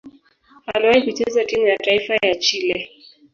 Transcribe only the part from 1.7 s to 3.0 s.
taifa ya Chile.